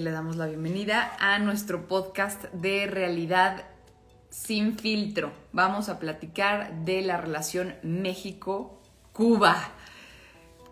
[0.00, 3.64] le damos la bienvenida a nuestro podcast de realidad
[4.28, 5.32] sin filtro.
[5.52, 9.56] Vamos a platicar de la relación México-Cuba.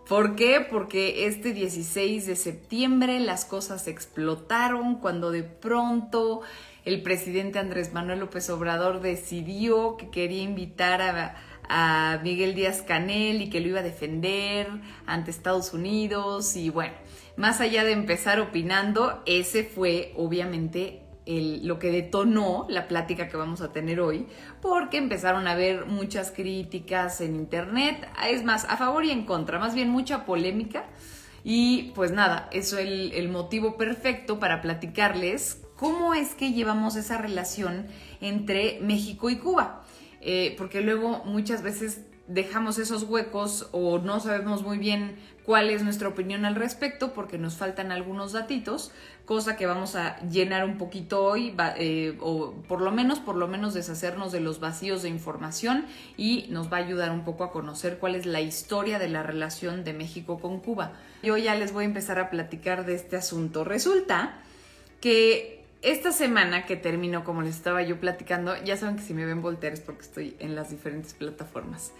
[0.07, 0.65] ¿Por qué?
[0.69, 6.41] Porque este 16 de septiembre las cosas explotaron cuando de pronto
[6.83, 11.35] el presidente Andrés Manuel López Obrador decidió que quería invitar
[11.67, 14.67] a Miguel Díaz Canel y que lo iba a defender
[15.07, 16.93] ante Estados Unidos y bueno,
[17.37, 23.61] más allá de empezar opinando, ese fue obviamente lo que detonó la plática que vamos
[23.61, 24.27] a tener hoy,
[24.61, 29.59] porque empezaron a haber muchas críticas en internet, es más, a favor y en contra,
[29.59, 30.85] más bien mucha polémica.
[31.43, 37.19] Y pues nada, eso es el, motivo perfecto para platicarles cómo es que llevamos esa
[37.19, 37.85] relación
[38.19, 39.83] entre México y Cuba.
[40.21, 45.83] Eh, porque luego muchas veces dejamos esos huecos o no sabemos muy bien cuál es
[45.83, 48.91] nuestra opinión al respecto porque nos faltan algunos datitos,
[49.25, 53.47] cosa que vamos a llenar un poquito hoy eh, o por lo menos, por lo
[53.47, 55.85] menos deshacernos de los vacíos de información
[56.17, 59.23] y nos va a ayudar un poco a conocer cuál es la historia de la
[59.23, 60.93] relación de México con Cuba.
[61.21, 63.63] Yo ya les voy a empezar a platicar de este asunto.
[63.63, 64.39] Resulta
[64.99, 69.25] que esta semana que terminó, como les estaba yo platicando, ya saben que si me
[69.25, 71.91] ven voltear es porque estoy en las diferentes plataformas.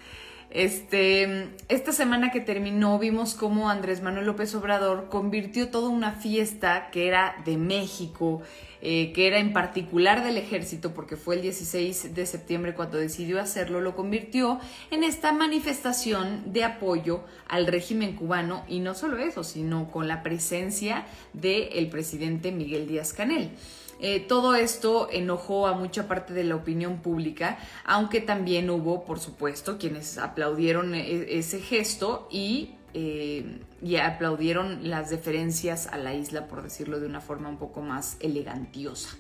[0.56, 6.92] Este, esta semana que terminó vimos cómo Andrés Manuel López Obrador convirtió toda una fiesta
[6.92, 8.42] que era de México,
[8.81, 13.42] eh, que era en particular del ejército, porque fue el 16 de septiembre cuando decidió
[13.42, 14.58] hacerlo, lo convirtió
[14.92, 20.23] en esta manifestación de apoyo al régimen cubano y no solo eso, sino con la
[20.23, 23.52] presencia del presidente Miguel Díaz Canel.
[23.99, 29.19] Eh, todo esto enojó a mucha parte de la opinión pública, aunque también hubo, por
[29.19, 36.47] supuesto, quienes aplaudieron e-, ese gesto y, eh, y aplaudieron las deferencias a la isla,
[36.47, 39.16] por decirlo de una forma un poco más elegantiosa.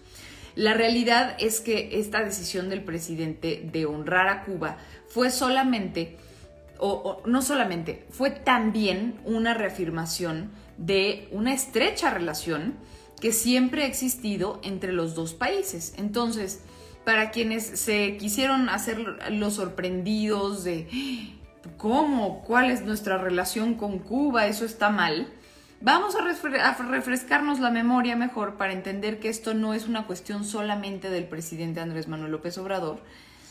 [0.55, 4.77] La realidad es que esta decisión del presidente de honrar a Cuba
[5.07, 6.17] fue solamente,
[6.79, 12.75] o no solamente, fue también una reafirmación de una estrecha relación
[13.25, 15.95] que siempre ha existido entre los dos países.
[15.97, 16.61] Entonces,
[17.05, 18.99] para quienes se quisieron hacer
[19.31, 20.87] los sorprendidos de
[21.75, 25.27] cómo, cuál es nuestra relación con Cuba, eso está mal,
[25.81, 26.21] vamos a,
[26.83, 31.79] refrescarnos la memoria mejor para entender que esto no es una cuestión solamente del presidente
[31.79, 33.01] Andrés Manuel López Obrador,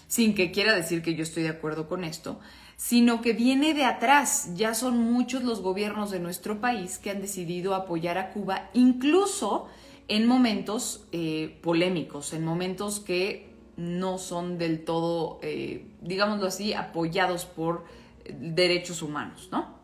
[0.06, 2.38] sin que quiera decir que yo estoy de acuerdo con esto,
[2.76, 4.50] sino que viene de atrás.
[4.54, 9.68] Ya son muchos los gobiernos de nuestro país que han decidido apoyar a Cuba, incluso
[10.08, 17.44] en momentos eh, polémicos, en momentos que no son del todo, eh, digámoslo así, apoyados
[17.44, 17.84] por
[18.28, 19.74] derechos humanos, ¿no?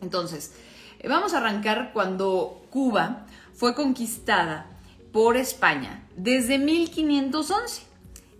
[0.00, 0.54] Entonces,
[1.00, 4.66] eh, vamos a arrancar cuando Cuba fue conquistada
[5.12, 7.93] por España desde 1511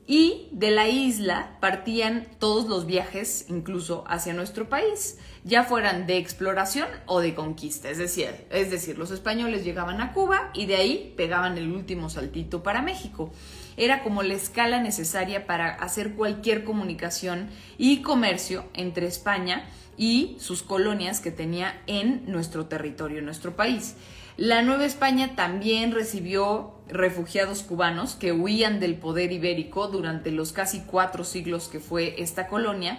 [0.07, 6.19] y de la isla partían todos los viajes, incluso hacia nuestro país, ya fueran de
[6.19, 7.89] exploración o de conquista.
[7.89, 12.11] Es decir, es decir, los españoles llegaban a Cuba y de ahí pegaban el último
[12.11, 13.33] saltito para México.
[13.77, 17.49] Era como la escala necesaria para hacer cualquier comunicación
[17.79, 19.67] y comercio entre España
[19.97, 23.97] y sus colonias que tenía en nuestro territorio, en nuestro país.
[24.37, 30.81] La Nueva España también recibió refugiados cubanos que huían del poder ibérico durante los casi
[30.81, 32.99] cuatro siglos que fue esta colonia,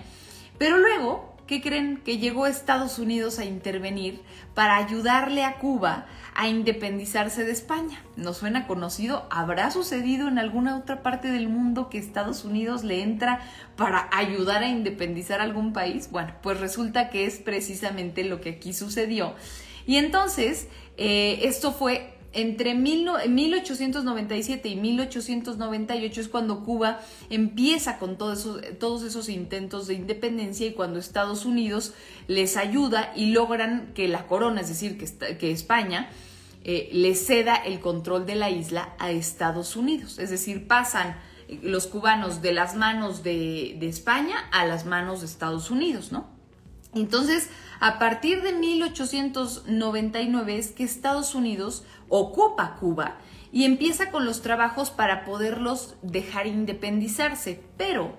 [0.57, 2.01] pero luego, ¿qué creen?
[2.05, 4.21] Que llegó Estados Unidos a intervenir
[4.53, 8.01] para ayudarle a Cuba a independizarse de España.
[8.15, 9.27] ¿No suena conocido?
[9.29, 13.41] ¿Habrá sucedido en alguna otra parte del mundo que Estados Unidos le entra
[13.75, 16.09] para ayudar a independizar algún país?
[16.11, 19.35] Bueno, pues resulta que es precisamente lo que aquí sucedió.
[19.87, 20.67] Y entonces,
[20.97, 28.45] eh, esto fue entre 1897 y 1898 es cuando Cuba empieza con todos
[29.03, 31.93] esos, intentos de independencia y cuando Estados Unidos
[32.27, 36.09] les ayuda y logran que la corona, es decir, que, España,
[36.65, 40.19] eh, le ceda el control de la isla a Estados Unidos.
[40.19, 41.15] Es decir, pasan
[41.61, 46.34] los cubanos de las manos de, de España a las manos de Estados Unidos, ¿no?
[46.95, 47.49] Entonces,
[47.79, 53.17] a partir de 1899 es que Estados Unidos ocupa Cuba
[53.51, 58.17] y empieza con los trabajos para poderlos dejar independizarse, pero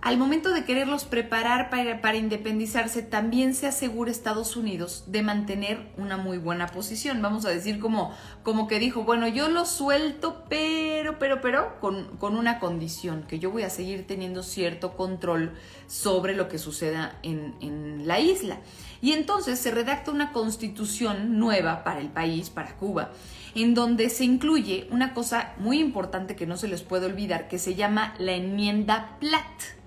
[0.00, 6.16] al momento de quererlos preparar para, independizarse, también se asegura Estados Unidos de mantener una
[6.16, 7.20] muy buena posición.
[7.20, 8.14] Vamos a decir como,
[8.44, 13.40] como que dijo, bueno, yo lo suelto, pero, pero, pero, con, con una condición, que
[13.40, 15.52] yo voy a seguir teniendo cierto control
[15.88, 18.58] sobre lo que suceda en, en la isla.
[19.00, 23.10] Y entonces se redacta una constitución nueva para el país, para Cuba,
[23.56, 27.58] en donde se incluye una cosa muy importante que no se les puede olvidar, que
[27.58, 29.77] se llama la enmienda Platt.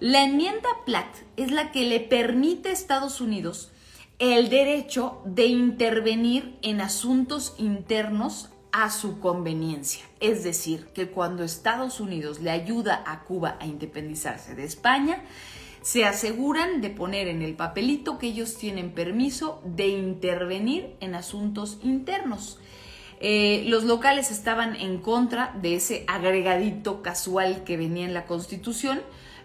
[0.00, 3.70] La enmienda Platt es la que le permite a Estados Unidos
[4.18, 10.04] el derecho de intervenir en asuntos internos a su conveniencia.
[10.18, 15.22] Es decir, que cuando Estados Unidos le ayuda a Cuba a independizarse de España,
[15.80, 21.78] se aseguran de poner en el papelito que ellos tienen permiso de intervenir en asuntos
[21.82, 22.58] internos.
[23.20, 29.00] Eh, los locales estaban en contra de ese agregadito casual que venía en la Constitución,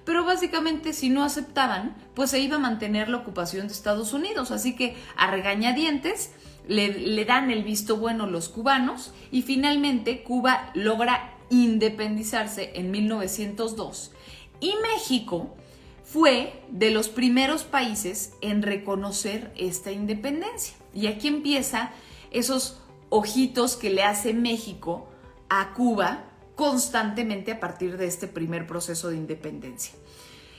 [0.06, 4.52] pero básicamente si no aceptaban, pues se iba a mantener la ocupación de Estados Unidos.
[4.52, 6.32] Así que a regañadientes
[6.68, 14.12] le, dan el visto bueno los cubanos y finalmente Cuba logra independizarse en 1902
[14.60, 15.56] y México
[16.04, 20.76] fue de los primeros países en reconocer esta independencia.
[20.94, 21.92] Y aquí empieza
[22.32, 25.08] esos ojitos que le hace México
[25.50, 26.29] a Cuba
[26.60, 29.94] constantemente a partir de este primer proceso de independencia.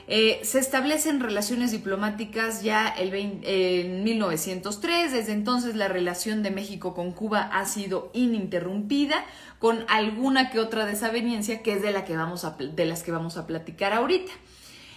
[0.08, 7.12] Eh, se establecen relaciones diplomáticas ya en 1903, desde entonces la relación de México con
[7.12, 9.26] Cuba ha sido ininterrumpida,
[9.58, 13.36] con alguna que otra desaveniencia que es de, la que vamos de las que vamos
[13.36, 14.32] a platicar ahorita.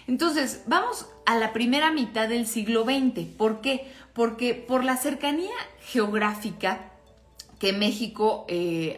[0.08, 3.26] Entonces, vamos a la primera mitad del siglo XX.
[3.38, 3.92] ¿Por qué?
[4.14, 5.52] Porque por la cercanía
[5.82, 6.94] geográfica
[7.60, 8.98] que México eh,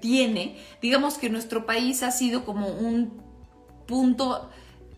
[0.00, 3.22] tiene, digamos que nuestro país ha sido como un
[3.86, 4.50] punto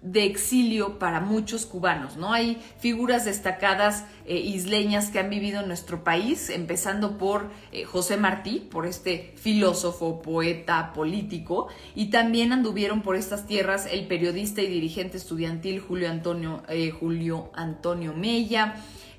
[0.02, 2.32] de exilio para muchos cubanos, ¿no?
[2.32, 8.16] Hay figuras destacadas eh, isleñas que han vivido en nuestro país, empezando por eh, José
[8.16, 14.66] Martí, por este filósofo, poeta, político, y también anduvieron por estas tierras el periodista y
[14.66, 18.74] dirigente estudiantil Julio Antonio, eh, Julio Antonio Mella,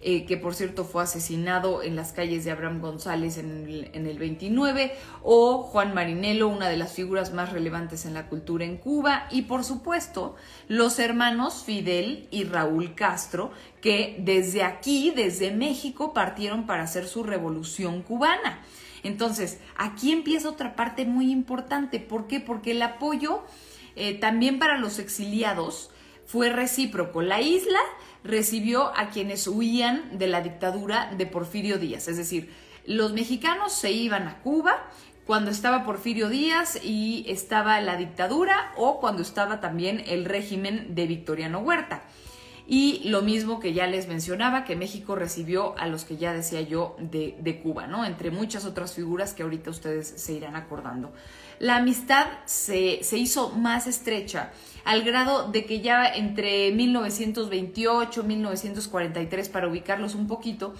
[0.05, 4.05] eh, que por cierto fue asesinado en las calles de Abraham González en el, en
[4.05, 8.77] el 29, o Juan Marinelo, una de las figuras más relevantes en la cultura en
[8.77, 10.35] Cuba, y por supuesto
[10.67, 13.51] los hermanos Fidel y Raúl Castro,
[13.81, 18.61] que desde aquí, desde México, partieron para hacer su revolución cubana.
[19.03, 21.99] Entonces, aquí empieza otra parte muy importante.
[21.99, 22.39] ¿Por qué?
[22.39, 23.43] Porque el apoyo
[23.95, 25.91] eh, también para los exiliados
[26.25, 27.21] fue recíproco.
[27.21, 27.79] La isla
[28.23, 32.51] recibió a quienes huían de la dictadura de Porfirio Díaz, es decir,
[32.85, 34.89] los mexicanos se iban a Cuba
[35.25, 41.07] cuando estaba Porfirio Díaz y estaba la dictadura o cuando estaba también el régimen de
[41.07, 42.03] Victoriano Huerta.
[42.65, 46.61] Y lo mismo que ya les mencionaba, que México recibió a los que ya decía
[46.61, 48.05] yo de, Cuba, ¿no?
[48.05, 51.13] Entre muchas otras figuras que ahorita ustedes se irán acordando.
[51.63, 54.51] La amistad se, se hizo más estrecha
[54.83, 60.73] al grado de que ya entre 1928 1943, para ubicarlos un poquito,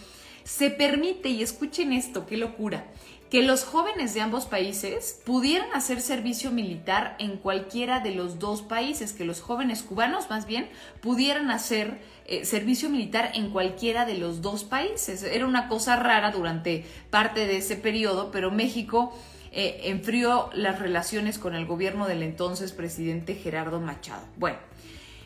[0.43, 2.83] se permite, y escuchen esto, qué locura,
[3.29, 8.61] que los jóvenes de ambos países pudieran hacer servicio militar en cualquiera de los dos
[8.61, 10.67] países, que los jóvenes cubanos más bien
[10.99, 15.23] pudieran hacer eh, servicio militar en cualquiera de los dos países.
[15.23, 19.13] Era una cosa rara durante parte de ese periodo, pero México
[19.55, 24.25] eh, enfrió las relaciones con el gobierno del entonces presidente Gerardo Machado.
[24.35, 24.57] Bueno,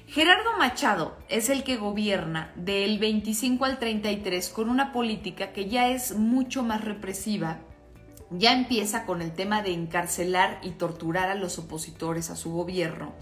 [0.08, 5.90] Gerardo Machado es el que gobierna del 25 al 33 con una política que ya
[5.90, 7.60] es mucho más represiva.
[8.30, 13.14] Ya empieza con el tema de encarcelar y torturar a los opositores a su gobierno.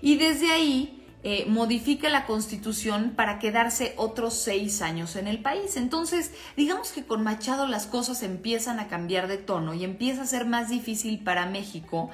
[0.00, 5.76] Y desde ahí eh, modifica la constitución para quedarse otros seis años en el país.
[5.76, 10.26] Entonces, digamos que con Machado las cosas empiezan a cambiar de tono y empieza a
[10.26, 12.08] ser más difícil para México.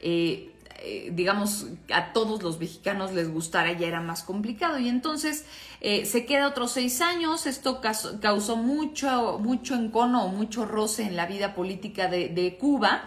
[0.00, 0.50] Eh,
[0.80, 4.80] eh, digamos, a todos los mexicanos les gustara, ya era más complicado.
[4.80, 5.44] Y entonces
[5.80, 7.46] se queda otros seis años.
[7.46, 7.80] Esto
[8.20, 13.04] causó mucho, mucho encono mucho roce en la vida política de Cuba.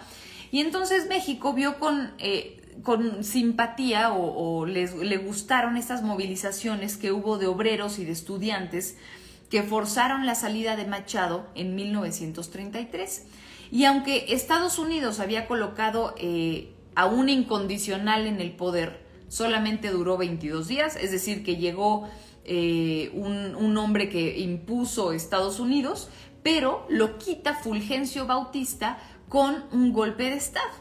[0.51, 2.13] Y entonces México vio con
[2.83, 8.97] con simpatía o, les, le gustaron estas movilizaciones que hubo de obreros y de estudiantes
[9.49, 13.25] que forzaron la salida de Machado en 1933.
[13.69, 20.17] Y aunque Estados Unidos había colocado eh, a un incondicional en el poder, solamente duró
[20.17, 22.09] 22 días, es decir, que llegó
[22.45, 26.09] eh, un, un hombre que impuso Estados Unidos,
[26.43, 28.97] pero lo quita Fulgencio Bautista
[29.29, 30.71] con un golpe de Estado.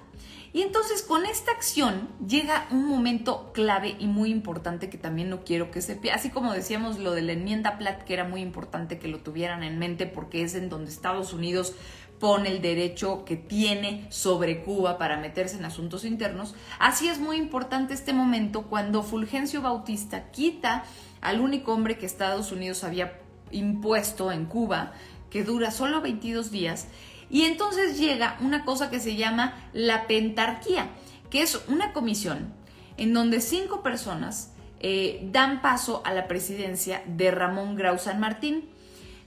[0.52, 5.44] Y entonces con esta acción llega un momento clave y muy importante que también no
[5.44, 6.18] quiero que se pierda.
[6.18, 9.62] Así como decíamos lo de la enmienda Platt, que era muy importante que lo tuvieran
[9.62, 11.74] en mente porque es en donde Estados Unidos
[12.18, 16.54] pone el derecho que tiene sobre Cuba para meterse en asuntos internos.
[16.78, 20.84] Así es muy importante este momento cuando Fulgencio Bautista quita
[21.20, 23.18] al único hombre que Estados Unidos había
[23.50, 24.92] impuesto en Cuba,
[25.30, 26.88] que dura solo 22 días,
[27.30, 30.88] y entonces llega una cosa que se llama la pentarquía,
[31.30, 32.52] que es una comisión
[32.96, 38.68] en donde cinco personas eh, dan paso a la presidencia de Ramón Grau San Martín.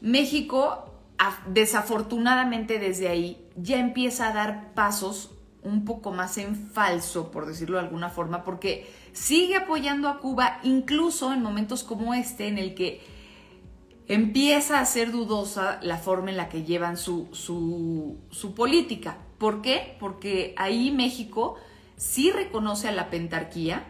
[0.02, 0.94] México,
[1.48, 5.32] desafortunadamente desde ahí, ya empieza a dar pasos
[5.64, 10.60] un poco más en falso, por decirlo de alguna forma, porque sigue apoyando a Cuba
[10.64, 13.02] incluso en momentos como este, en el que
[14.08, 19.18] empieza a ser dudosa la forma en la que llevan su, su, política.
[19.38, 19.96] ¿Por qué?
[20.00, 21.56] Porque ahí México
[21.98, 23.86] sí reconoce a la pentarquía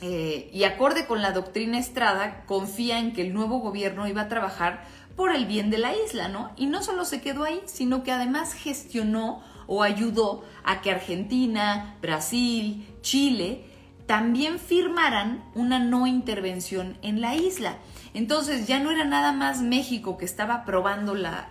[0.00, 4.28] eh, y acorde con la doctrina Estrada, confía en que el nuevo gobierno iba a
[4.28, 4.84] trabajar
[5.16, 6.52] por el bien de la isla, ¿no?
[6.56, 11.96] Y no solo se quedó ahí, sino que además gestionó o ayudó a que Argentina,
[12.00, 13.64] Brasil, Chile
[14.06, 17.76] también firmaran una no intervención en la isla.
[18.18, 21.46] Entonces ya no era nada más México que estaba aprobando la,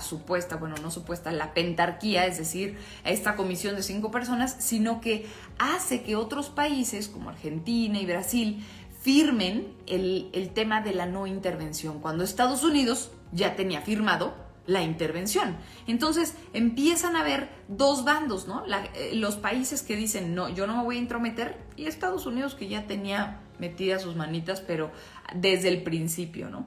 [0.00, 5.26] supuesta, bueno, no supuesta, la pentarquía, es decir, esta comisión de cinco personas, sino que
[5.56, 8.66] hace que otros países como Argentina y Brasil
[9.02, 15.56] firmen el tema de la no intervención, cuando Estados Unidos ya tenía firmado la intervención.
[15.86, 18.64] Entonces empiezan a haber dos bandos, ¿no?
[18.66, 22.54] Eh, los países que dicen, no, yo no me voy a intrometer, y Estados Unidos
[22.54, 24.92] que ya tenía metidas sus manitas, pero
[25.34, 26.66] desde el principio, ¿no?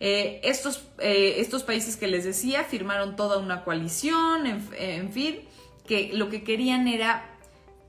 [0.00, 5.40] Eh, estos, eh, estos países que les decía firmaron toda una coalición, en fin,
[5.86, 7.33] que lo que querían era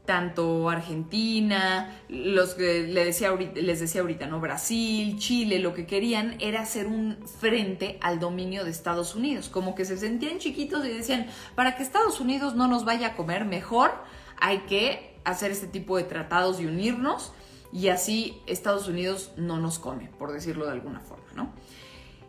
[0.06, 4.40] tanto Argentina, los que le decía les decía ahorita, ¿no?
[4.40, 9.76] Brasil, Chile, lo que querían era hacer un frente al dominio de Estados Unidos, como
[9.76, 13.46] que se sentían chiquitos y decían, para que Estados Unidos no nos vaya a comer
[13.46, 13.92] mejor,
[14.38, 17.34] hay que hacer este tipo de tratados y unirnos
[17.74, 21.54] y así Estados Unidos no nos come, por decirlo de alguna forma, ¿no?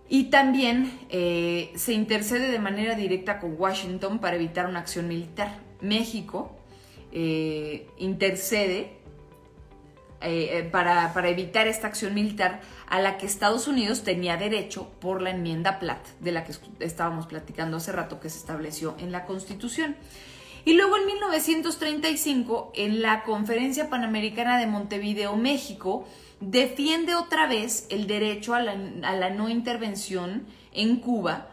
[0.08, 5.58] Y también eh, se intercede de manera directa con Washington para evitar una acción militar.
[5.80, 6.56] México
[7.12, 8.96] eh, intercede
[10.20, 15.22] eh, eh, para, evitar esta acción militar a la que Estados Unidos tenía derecho por
[15.22, 19.24] la enmienda Platt, de la que estábamos platicando hace rato, que se estableció en la
[19.24, 19.96] Constitución.
[20.64, 26.06] Y luego en 1935, en la Conferencia Panamericana de Montevideo, México,
[26.40, 31.50] defiende otra vez el derecho a la, no intervención en Cuba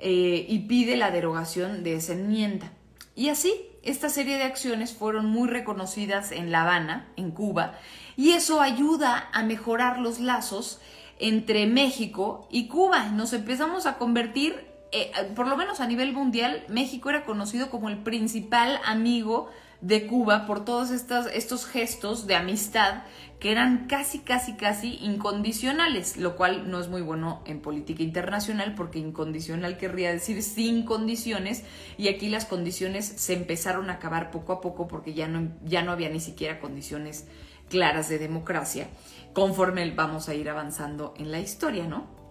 [0.00, 2.72] y pide la derogación de esa enmienda.
[3.14, 7.78] Y así, esta serie de acciones fueron muy reconocidas en La Habana, en Cuba,
[8.16, 10.80] y eso ayuda a mejorar los lazos
[11.18, 13.10] entre México y Cuba.
[13.10, 17.88] Nos empezamos a convertir, eh, por lo menos a nivel mundial, México era conocido como
[17.88, 19.50] el principal amigo
[19.84, 23.02] de Cuba por todos estos, estos gestos de amistad
[23.38, 28.74] que eran casi, casi, casi incondicionales, lo cual no es muy bueno en política internacional
[28.74, 31.64] porque incondicional querría decir sin condiciones
[31.98, 35.82] y aquí las condiciones se empezaron a acabar poco a poco porque ya no, ya
[35.82, 37.26] no había ni siquiera condiciones
[37.68, 38.88] claras de democracia
[39.34, 42.24] conforme vamos a ir avanzando en la historia, ¿no?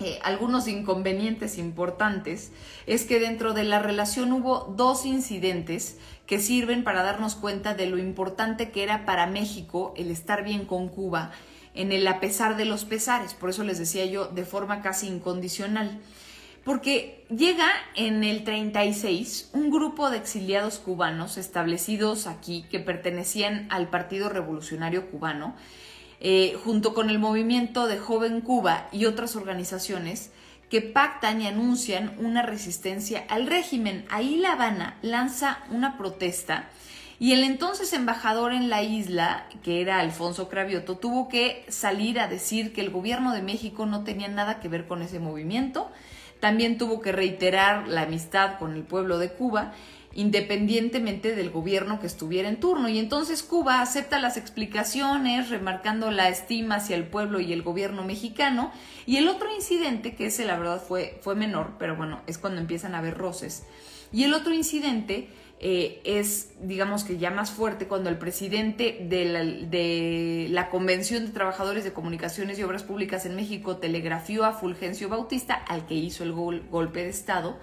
[0.00, 2.50] Eh, algunos inconvenientes importantes
[2.86, 7.86] es que dentro de la relación hubo dos incidentes que sirven para darnos cuenta de
[7.86, 11.32] lo importante que era para México el estar bien con Cuba
[11.74, 15.08] en el a pesar de los pesares, por eso les decía yo de forma casi
[15.08, 16.00] incondicional.
[16.64, 23.90] Porque llega en el 36 un grupo de exiliados cubanos establecidos aquí que pertenecían al
[23.90, 25.54] Partido Revolucionario Cubano
[26.20, 30.30] eh, junto con el movimiento de Joven Cuba y otras organizaciones
[30.70, 34.04] que pactan y anuncian una resistencia al régimen.
[34.10, 36.68] Ahí La Habana lanza una protesta
[37.18, 42.28] y el entonces embajador en la isla, que era Alfonso Cravioto, tuvo que salir a
[42.28, 45.90] decir que el gobierno de México no tenía nada que ver con ese movimiento.
[46.40, 49.72] También tuvo que reiterar la amistad con el pueblo de Cuba
[50.14, 52.88] independientemente del gobierno que estuviera en turno.
[52.88, 58.04] Y entonces Cuba acepta las explicaciones, remarcando la estima hacia el pueblo y el gobierno
[58.04, 58.72] mexicano.
[59.06, 62.60] Y el otro incidente, que ese la verdad fue, fue menor, pero bueno, es cuando
[62.60, 63.64] empiezan a haber roces.
[64.12, 65.28] Y el otro incidente
[65.58, 71.26] eh, es, digamos que ya más fuerte, cuando el presidente de la, de la Convención
[71.26, 75.94] de Trabajadores de Comunicaciones y Obras Públicas en México telegrafió a Fulgencio Bautista, al que
[75.94, 77.58] hizo el golpe de Estado,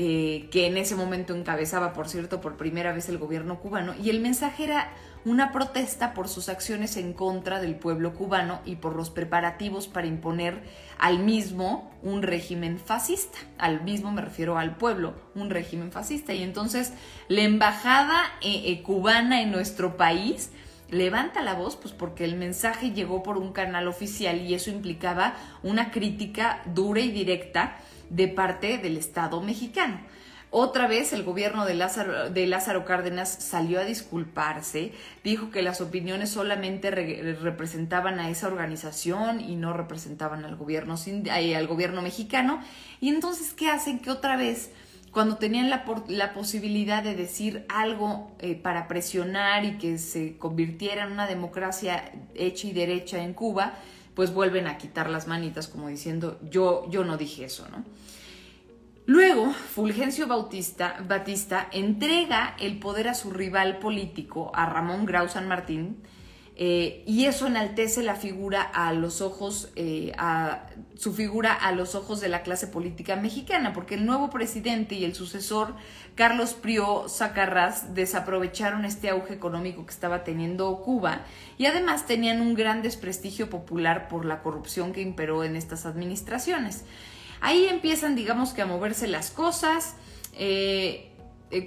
[0.00, 4.10] eh, que en ese momento encabezaba, por cierto, por primera vez el gobierno cubano, y
[4.10, 4.92] el mensaje era
[5.24, 10.06] una protesta por sus acciones en contra del pueblo cubano y por los preparativos para
[10.06, 10.62] imponer
[10.98, 13.38] al mismo un régimen fascista.
[13.58, 16.32] Al mismo me refiero al pueblo, un régimen fascista.
[16.32, 16.92] Y entonces
[17.26, 20.52] la embajada eh, eh, cubana en nuestro país
[20.90, 25.34] levanta la voz, pues porque el mensaje llegó por un canal oficial y eso implicaba
[25.64, 27.78] una crítica dura y directa
[28.10, 30.00] de parte del Estado mexicano.
[30.50, 35.82] Otra vez el gobierno de Lázaro, de Lázaro Cárdenas salió a disculparse, dijo que las
[35.82, 42.62] opiniones solamente representaban a esa organización y no representaban al gobierno, eh, al gobierno mexicano.
[42.98, 43.98] Y entonces, ¿qué hacen?
[43.98, 44.70] Que otra vez
[45.12, 51.04] cuando tenían la, la, posibilidad de decir algo eh, para presionar y que se convirtiera
[51.04, 53.74] en una democracia hecha y derecha en Cuba,
[54.18, 57.84] pues vuelven a quitar las manitas como diciendo yo, yo no dije eso, ¿no?
[59.06, 65.46] Luego, Fulgencio Bautista, Batista entrega el poder a su rival político, a Ramón Grau San
[65.46, 66.02] Martín,
[66.60, 71.94] eh, y eso enaltece la figura a los ojos, eh, a su figura a los
[71.94, 75.76] ojos de la clase política mexicana, porque el nuevo presidente y el sucesor,
[76.16, 81.20] Carlos Prió Zacarras, desaprovecharon este auge económico que estaba teniendo Cuba
[81.58, 86.84] y además tenían un gran desprestigio popular por la corrupción que imperó en estas administraciones.
[87.40, 89.94] Ahí empiezan, digamos que, a moverse las cosas.
[90.36, 91.12] Eh,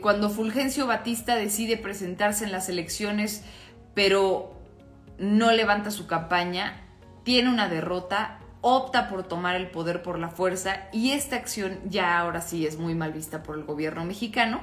[0.02, 3.44] cuando Fulgencio Batista decide presentarse en las elecciones,
[3.94, 4.61] pero
[5.22, 6.82] no levanta su campaña,
[7.24, 12.20] tiene una derrota, opta por tomar el poder por la fuerza y esta acción ya
[12.20, 14.62] ahora sí es muy mal vista por el gobierno mexicano,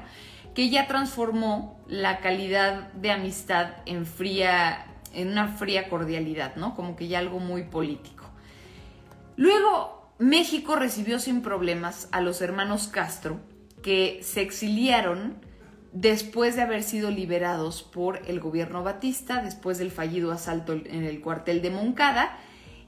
[0.54, 6.74] que ya transformó la calidad de amistad en fría, en una fría cordialidad, ¿no?
[6.74, 8.24] Como que ya algo muy político.
[9.36, 13.38] Luego México recibió sin problemas a los hermanos Castro,
[13.82, 15.36] que se exiliaron
[15.92, 21.20] después de haber sido liberados por el gobierno Batista, después del fallido asalto en el
[21.20, 22.38] cuartel de Moncada.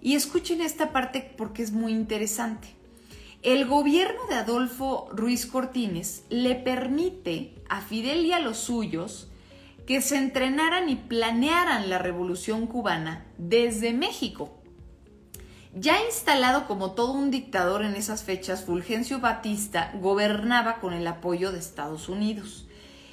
[0.00, 2.68] Y escuchen esta parte porque es muy interesante.
[3.42, 9.30] El gobierno de Adolfo Ruiz Cortines le permite a Fidel y a los suyos
[9.86, 14.60] que se entrenaran y planearan la revolución cubana desde México.
[15.74, 21.50] Ya instalado como todo un dictador en esas fechas, Fulgencio Batista gobernaba con el apoyo
[21.50, 22.66] de Estados Unidos.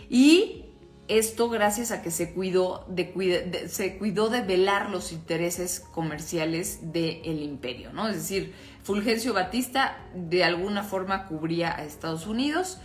[0.10, 0.66] Y
[1.08, 7.42] esto gracias a que se cuidó de, se cuidó de velar los intereses comerciales del
[7.42, 8.10] imperio, ¿no?
[8.10, 12.80] Es decir, Fulgencio Batista de alguna forma cubría a Estados Unidos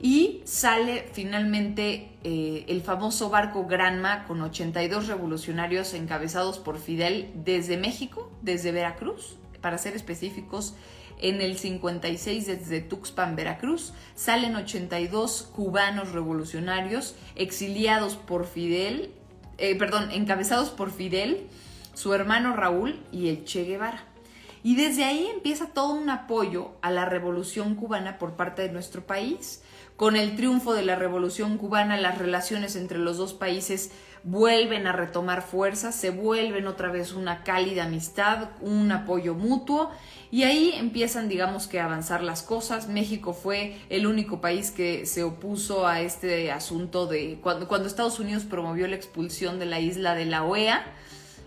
[0.00, 7.76] y sale finalmente eh, el famoso barco Granma con 82 revolucionarios encabezados por Fidel desde
[7.76, 10.74] México, desde Veracruz, para ser específicos,
[11.24, 19.10] en el 56 desde Tuxpan, Veracruz, salen 82 cubanos revolucionarios exiliados por Fidel,
[19.56, 21.46] eh, perdón, encabezados por Fidel,
[21.94, 24.04] su hermano Raúl y el Che Guevara.
[24.62, 29.06] Y desde ahí empieza todo un apoyo a la revolución cubana por parte de nuestro
[29.06, 29.62] país.
[29.96, 33.92] Con el triunfo de la Revolución cubana, las relaciones entre los dos países
[34.24, 39.90] vuelven a retomar fuerza, se vuelven otra vez una cálida amistad, un apoyo mutuo
[40.30, 42.88] y ahí empiezan, digamos que, a avanzar las cosas.
[42.88, 48.18] México fue el único país que se opuso a este asunto de cuando, cuando Estados
[48.18, 50.82] Unidos promovió la expulsión de la isla de la OEA.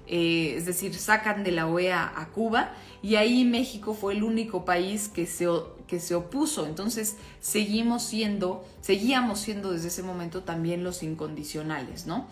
[0.09, 4.63] Eh, es decir, sacan de la OEA a Cuba y ahí México fue el único
[4.63, 5.47] país que se,
[5.87, 6.65] que se opuso.
[6.65, 12.27] Entonces seguimos siendo, seguíamos siendo desde ese momento también los incondicionales, ¿no?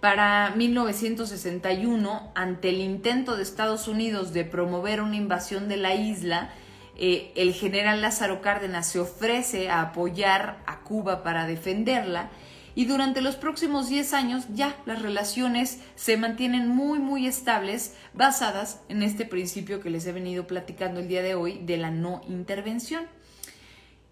[0.00, 6.50] Para 1961, ante el intento de Estados Unidos de promover una invasión de la isla,
[6.96, 12.30] eh, el general Lázaro Cárdenas se ofrece a apoyar a Cuba para defenderla
[12.76, 18.80] y durante los próximos 10 años ya las relaciones se mantienen muy muy estables basadas
[18.88, 22.20] en este principio que les he venido platicando el día de hoy de la no
[22.28, 23.06] intervención.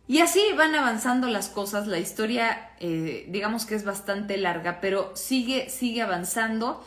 [0.09, 5.13] Y así van avanzando las cosas, la historia eh, digamos que es bastante larga, pero
[5.15, 6.85] sigue, sigue avanzando.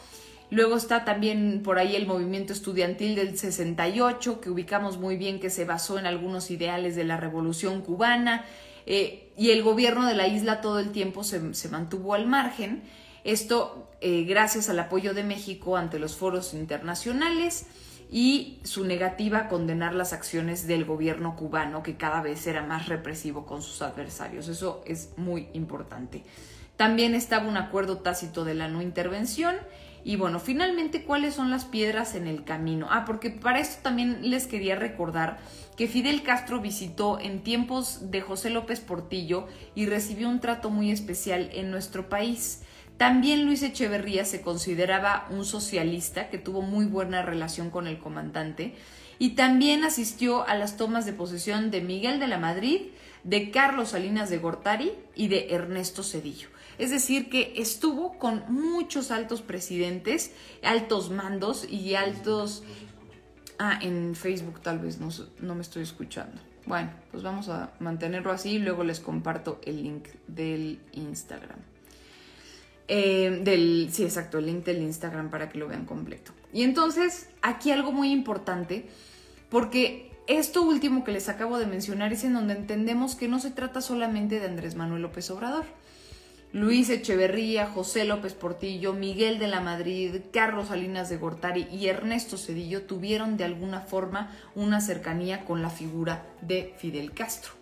[0.51, 5.49] Luego está también por ahí el movimiento estudiantil del 68, que ubicamos muy bien que
[5.49, 8.45] se basó en algunos ideales de la revolución cubana.
[8.85, 12.83] Eh, y el gobierno de la isla todo el tiempo se, mantuvo al margen.
[13.23, 17.65] Esto eh, gracias al apoyo de México ante los foros internacionales
[18.11, 22.87] y su negativa a condenar las acciones del gobierno cubano, que cada vez era más
[22.87, 24.47] represivo con sus adversarios.
[24.47, 26.23] Eso es muy importante.
[26.75, 29.55] También estaba un acuerdo tácito de la no intervención.
[30.03, 32.87] Y bueno, finalmente, ¿cuáles son las piedras en el camino?
[32.89, 35.37] Ah, porque para esto también les quería recordar
[35.75, 40.89] que Fidel Castro visitó en tiempos de José López Portillo y recibió un trato muy
[40.89, 42.63] especial en nuestro país.
[42.99, 48.75] También Luis Echeverría se consideraba un socialista que tuvo muy buena relación con el comandante
[49.19, 52.87] y también asistió a las tomas de posesión de Miguel de la Madrid,
[53.23, 56.49] de Carlos Salinas de Gortari y de Ernesto Cedillo.
[56.77, 62.63] Es decir, que estuvo con muchos altos presidentes, altos mandos y altos...
[63.59, 65.07] Ah, en Facebook tal vez no,
[65.39, 66.41] no me estoy escuchando.
[66.65, 71.59] Bueno, pues vamos a mantenerlo así y luego les comparto el link del Instagram.
[72.91, 76.31] Eh, del, sí, exacto, el link del Instagram para que lo vean completo.
[76.51, 78.87] Y entonces, aquí algo muy importante,
[79.49, 83.51] porque esto último que les acabo de mencionar es en donde entendemos que no se
[83.51, 85.65] trata solamente de Andrés Manuel López Obrador.
[86.51, 92.37] Luis Echeverría, José López Portillo, Miguel de la Madrid, Carlos Salinas de Gortari y Ernesto
[92.37, 97.58] Cedillo tuvieron de alguna forma una cercanía con la figura de Fidel Castro.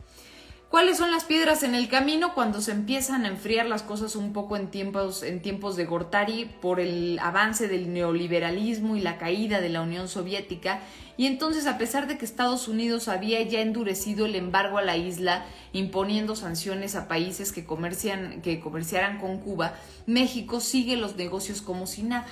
[0.70, 4.34] ¿Cuáles son las piedras en el camino cuando se empiezan a enfriar las cosas un
[4.34, 9.62] poco en tiempos, en tiempos de Gortari por el avance del neoliberalismo y la caída
[9.62, 10.82] de la Unión Soviética
[11.18, 14.98] y entonces, a pesar de que Estados Unidos había ya endurecido el embargo a la
[14.98, 19.74] isla, imponiendo sanciones a países que, comercian, que comerciaran con Cuba,
[20.06, 22.28] México sigue los negocios como si nada.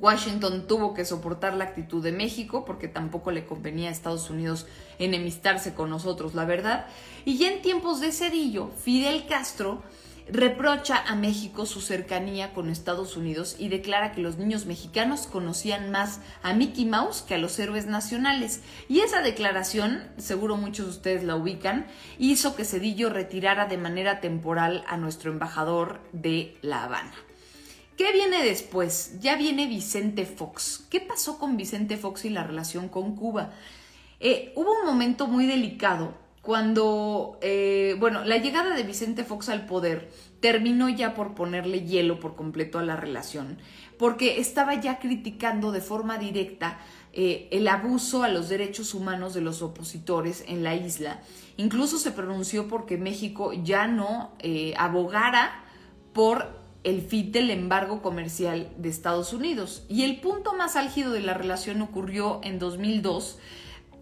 [0.00, 4.66] Washington tuvo que soportar la actitud de México porque tampoco le convenía a Estados Unidos
[4.98, 6.86] enemistarse con nosotros, la verdad.
[7.24, 9.82] Y ya en tiempos de Cedillo, Fidel Castro
[10.28, 15.90] reprocha a México su cercanía con Estados Unidos y declara que los niños mexicanos conocían
[15.90, 18.60] más a Mickey Mouse que a los héroes nacionales.
[18.88, 21.86] Y esa declaración, seguro muchos de ustedes la ubican,
[22.18, 27.25] hizo que Cedillo retirara de manera temporal a nuestro embajador de La Habana.
[27.96, 29.18] ¿Qué viene después?
[29.20, 30.86] Ya viene Vicente Fox.
[30.90, 33.52] ¿Qué pasó con Vicente Fox y la relación con Cuba?
[34.20, 36.14] Eh, hubo un momento muy delicado
[36.46, 42.20] cuando, eh, bueno, la llegada de Vicente Fox al poder terminó ya por ponerle hielo
[42.20, 43.58] por completo a la relación,
[43.98, 46.78] porque estaba ya criticando de forma directa
[47.12, 51.20] eh, el abuso a los derechos humanos de los opositores en la isla.
[51.56, 55.64] Incluso se pronunció porque México ya no eh, abogara
[56.12, 59.84] por el fin del embargo comercial de Estados Unidos.
[59.88, 63.38] Y el punto más álgido de la relación ocurrió en 2002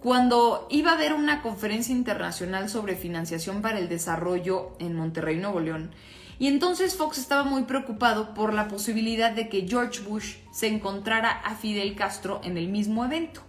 [0.00, 5.60] cuando iba a haber una conferencia internacional sobre financiación para el desarrollo en Monterrey, Nuevo
[5.60, 5.92] León.
[6.38, 11.30] Y entonces Fox estaba muy preocupado por la posibilidad de que George Bush se encontrara
[11.30, 13.40] a Fidel Castro en el mismo evento.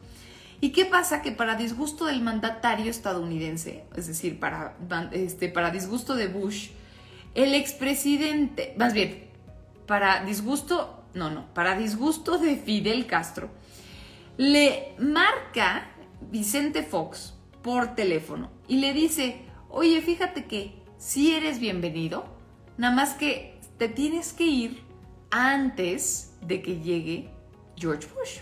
[0.62, 1.22] ¿Y qué pasa?
[1.22, 4.78] Que para disgusto del mandatario estadounidense, es decir, para,
[5.12, 6.70] este, para disgusto de Bush,
[7.34, 9.25] el expresidente, más bien,
[9.86, 13.50] para disgusto, no, no, para disgusto de Fidel Castro,
[14.38, 15.90] le marca
[16.32, 22.26] Vicente Fox por teléfono y le dice, oye, fíjate que si eres bienvenido,
[22.78, 24.84] nada más que te tienes que ir
[25.32, 27.30] antes de que llegue
[27.78, 28.40] George Bush,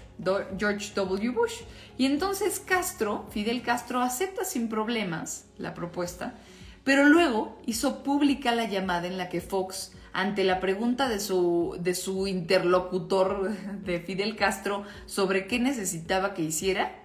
[0.58, 1.30] George W.
[1.32, 1.62] Bush.
[1.98, 6.36] Y entonces Castro, Fidel Castro, acepta sin problemas la propuesta,
[6.84, 11.76] pero luego hizo pública la llamada en la que Fox, ante la pregunta de su,
[11.80, 13.52] de su interlocutor
[13.84, 16.96] de Fidel Castro sobre qué necesitaba que hiciera,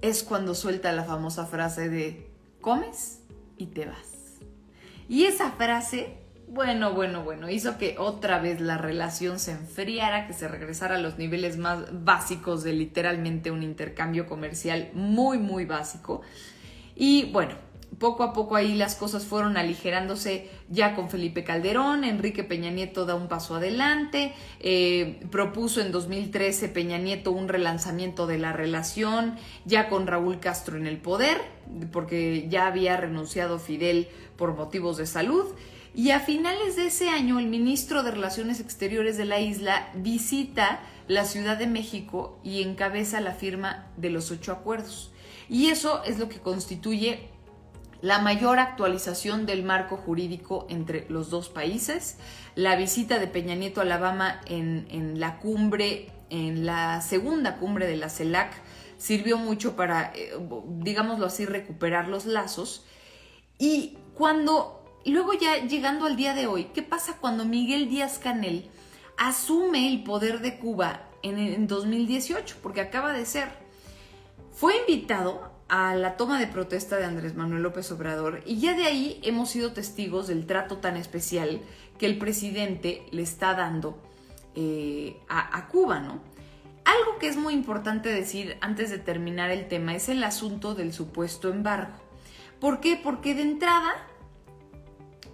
[0.00, 3.20] es cuando suelta la famosa frase de comes
[3.56, 4.38] y te vas.
[5.08, 6.16] Y esa frase,
[6.48, 10.98] bueno, bueno, bueno, hizo que otra vez la relación se enfriara, que se regresara a
[10.98, 16.22] los niveles más básicos de literalmente un intercambio comercial muy, muy básico.
[16.94, 17.54] Y bueno,
[18.02, 23.06] poco a poco ahí las cosas fueron aligerándose ya con Felipe Calderón, Enrique Peña Nieto
[23.06, 29.36] da un paso adelante, eh, propuso en 2013 Peña Nieto un relanzamiento de la relación
[29.66, 31.40] ya con Raúl Castro en el poder,
[31.92, 35.46] porque ya había renunciado Fidel por motivos de salud.
[35.94, 40.80] Y a finales de ese año, el ministro de Relaciones Exteriores de la isla visita
[41.06, 45.12] la Ciudad de México y encabeza la firma de los ocho acuerdos.
[45.48, 47.28] Y eso es lo que constituye
[48.02, 52.18] la mayor actualización del marco jurídico entre los dos países,
[52.56, 57.96] la visita de Peña Nieto a Alabama en, la cumbre, en la segunda cumbre de
[57.96, 58.52] la CELAC,
[58.98, 60.32] sirvió mucho para, eh,
[60.80, 62.84] digámoslo así, recuperar los lazos.
[63.56, 68.68] Y cuando, luego ya llegando al día de hoy, ¿qué pasa cuando Miguel Díaz Canel
[69.16, 72.56] asume el poder de Cuba en, en 2018?
[72.64, 73.48] Porque acaba de ser.
[74.50, 78.84] Fue invitado a la toma de protesta de Andrés Manuel López Obrador y ya de
[78.84, 81.62] ahí hemos sido testigos del trato tan especial
[81.96, 83.96] que el presidente le está dando
[84.54, 86.20] eh, a, a Cuba, ¿no?
[86.84, 90.92] Algo que es muy importante decir antes de terminar el tema es el asunto del
[90.92, 91.94] supuesto embargo.
[92.60, 93.00] ¿Por qué?
[93.02, 93.94] Porque de entrada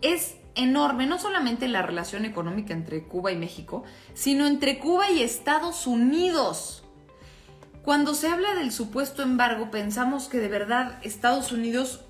[0.03, 3.83] es enorme, no solamente la relación económica entre Cuba y México,
[4.15, 6.85] sino entre Cuba y Estados Unidos.
[7.83, 12.05] Cuando se habla del supuesto embargo, pensamos que de verdad Estados Unidos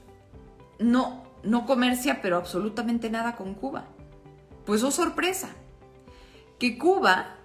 [0.78, 3.86] no, no comercia, pero absolutamente nada con Cuba.
[4.64, 5.50] Pues oh sorpresa,
[6.58, 7.36] que Cuba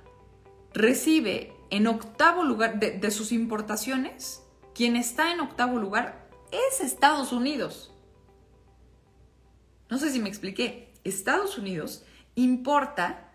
[0.74, 4.44] recibe en octavo lugar de, sus importaciones,
[4.76, 7.92] quien está en octavo lugar es Estados Unidos.
[9.90, 10.94] No sé si me expliqué.
[11.04, 12.04] Estados Unidos
[12.36, 13.32] importa,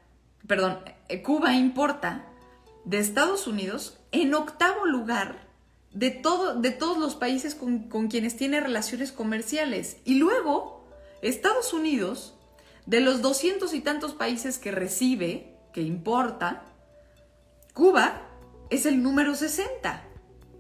[0.47, 2.27] perdón, eh, Cuba importa
[2.85, 5.49] de Estados Unidos en octavo lugar
[5.93, 9.99] de, todo, de todos los países con, con quienes tiene relaciones comerciales.
[10.05, 10.85] Y luego,
[11.23, 12.35] Estados Unidos,
[12.87, 16.65] de los doscientos y tantos países que recibe, que importa,
[17.75, 18.23] Cuba
[18.71, 20.05] es el número 60.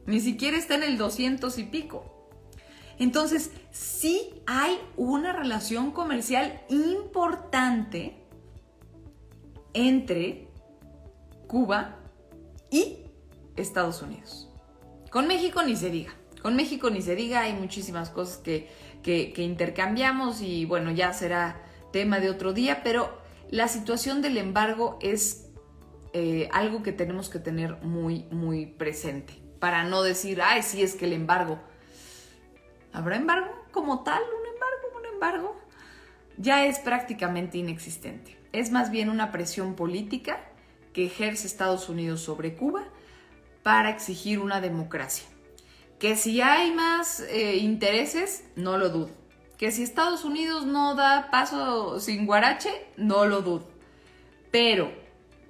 [0.07, 2.31] Ni siquiera está en el 200 y pico.
[2.99, 8.17] Entonces, sí hay una relación comercial importante
[9.73, 10.49] entre
[11.47, 11.97] Cuba
[12.71, 13.08] y
[13.59, 14.49] Estados Unidos.
[15.11, 16.15] Con México ni se diga.
[16.43, 18.69] Con México ni se diga, hay muchísimas cosas que,
[19.37, 21.61] intercambiamos y bueno, ya será
[21.93, 23.19] tema de otro día, pero
[23.51, 25.49] la situación del embargo es
[26.13, 29.35] eh, algo que tenemos que tener muy, muy presente.
[29.59, 31.59] Para no decir, ay, sí es que el embargo.
[32.93, 34.23] ¿Habrá embargo como tal?
[34.23, 34.99] ¿Un embargo?
[34.99, 35.61] ¿Un embargo?
[36.37, 38.39] Ya es prácticamente inexistente.
[38.53, 40.41] Es más bien una presión política
[40.93, 42.85] que ejerce Estados Unidos sobre Cuba
[43.69, 45.29] para exigir una democracia.
[45.99, 49.11] Que si hay más eh, intereses, no lo dudo.
[49.59, 53.69] Que si Estados Unidos no da paso sin guarache, no lo dudo.
[54.51, 54.91] Pero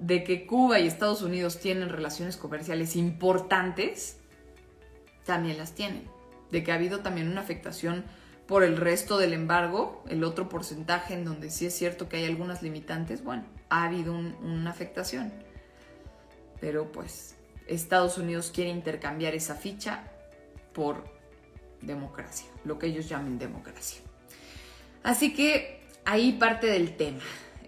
[0.00, 4.16] de que Cuba y Estados Unidos tienen relaciones comerciales importantes,
[5.24, 6.02] también las tienen.
[6.50, 8.04] De que ha habido también una afectación
[8.48, 12.24] por el resto del embargo, el otro porcentaje en donde sí es cierto que hay
[12.24, 15.32] algunas limitantes, bueno, ha habido una afectación.
[16.60, 17.37] Pero pues
[17.68, 20.04] Estados Unidos quiere intercambiar esa ficha
[20.72, 21.04] por
[21.82, 24.00] democracia, lo que ellos llamen democracia.
[25.02, 27.20] Así que ahí parte del tema.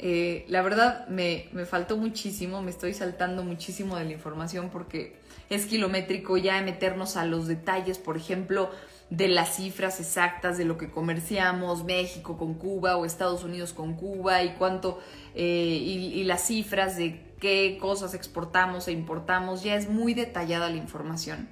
[0.02, 5.16] Eh, la verdad me, me, faltó muchísimo, me estoy saltando muchísimo de la información porque
[5.50, 8.70] es kilométrico ya meternos a los detalles, por ejemplo,
[9.10, 13.94] de las cifras exactas de lo que comerciamos México con Cuba o Estados Unidos con
[13.94, 15.00] Cuba y cuánto,
[15.34, 20.76] eh, y las cifras de qué cosas exportamos e importamos, ya es muy detallada la
[20.76, 21.48] información.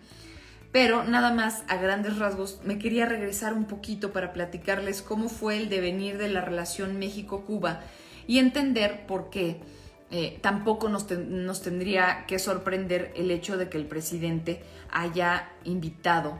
[0.71, 5.57] Pero nada más a grandes rasgos me quería regresar un poquito para platicarles cómo fue
[5.57, 7.81] el devenir de la relación México-Cuba
[8.27, 9.61] y entender por qué
[10.11, 16.39] eh, tampoco nos, tendría que sorprender el hecho de que el presidente haya invitado,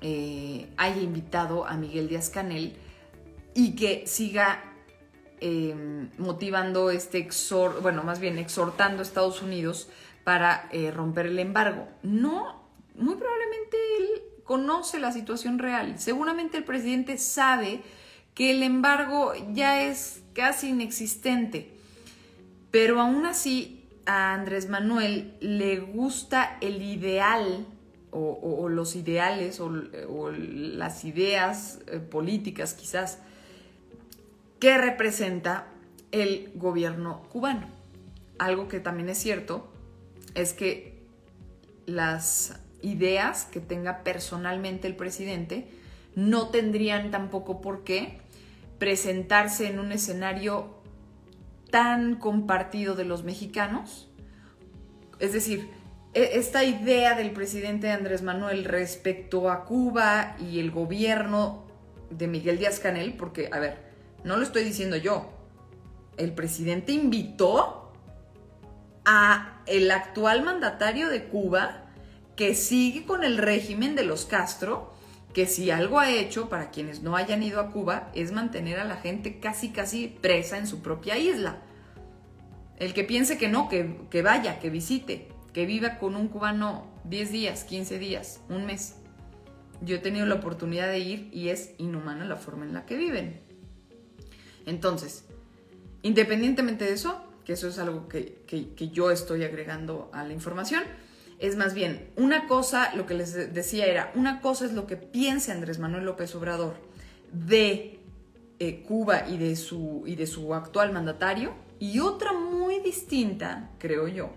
[0.00, 2.76] eh, haya invitado a Miguel Díaz Canel
[3.54, 4.69] y que siga
[5.42, 9.88] Em, motivando este exhor, bueno, más bien exhortando a Estados Unidos
[10.22, 11.88] para eh, romper el embargo.
[12.02, 12.62] No,
[12.94, 15.98] muy probablemente él conoce la situación real.
[15.98, 17.80] Seguramente el presidente sabe
[18.34, 21.70] que el embargo ya es casi inexistente.
[22.70, 27.66] Pero aún así a Andrés Manuel le gusta el ideal
[28.10, 29.70] o, los ideales o,
[30.32, 33.20] las ideas eh, políticas quizás
[34.60, 35.66] que representa
[36.12, 37.66] el gobierno cubano.
[38.38, 39.72] Algo que también es cierto
[40.34, 41.02] es que
[41.86, 45.68] las ideas que tenga personalmente el presidente
[46.14, 48.20] no tendrían tampoco por qué
[48.78, 50.74] presentarse en un escenario
[51.70, 54.10] tan compartido de los mexicanos.
[55.18, 55.68] Es decir,
[56.14, 61.64] e-, esta idea del presidente Andrés Manuel respecto a Cuba y el gobierno
[62.10, 63.89] de Miguel Díaz Canel, porque, a ver,
[64.24, 65.30] no lo estoy diciendo yo.
[66.16, 67.92] El presidente invitó
[69.04, 71.86] a el actual mandatario de Cuba
[72.36, 74.92] que sigue con el régimen de los Castro,
[75.32, 78.84] que si algo ha hecho para quienes no hayan ido a Cuba es mantener a
[78.84, 81.58] la gente casi casi presa en su propia isla.
[82.78, 86.86] El que piense que no, que, que vaya, que visite, que viva con un cubano
[87.04, 88.96] 10 días, 15 días, un mes.
[89.82, 92.96] Yo he tenido la oportunidad de ir y es inhumana la forma en la que
[92.96, 93.49] viven.
[94.70, 95.24] Entonces,
[96.02, 98.44] independientemente de eso, que eso es algo que,
[98.92, 100.84] yo estoy agregando a la información,
[101.40, 104.96] es más bien, una cosa, lo que les decía era, una cosa es lo que
[104.96, 106.74] piensa Andrés Manuel López Obrador
[107.32, 107.98] de
[108.60, 114.06] eh, Cuba y de, su, y de su actual mandatario, y otra muy distinta, creo
[114.06, 114.30] yo,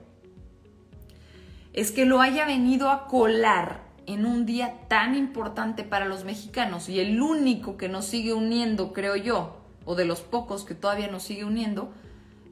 [1.74, 6.90] es que lo haya venido a colar en un día tan importante para los mexicanos
[6.90, 11.08] y el único que nos sigue uniendo, creo yo, o de los pocos que todavía
[11.08, 11.92] nos sigue uniendo,